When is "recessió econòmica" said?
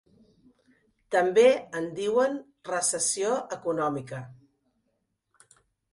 2.71-4.23